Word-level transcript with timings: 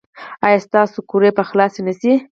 ایا 0.45 0.59
ستاسو 0.67 0.97
ګروي 1.09 1.31
به 1.37 1.43
خلاصه 1.49 1.81
نه 1.87 1.93
شي؟ 1.99 2.13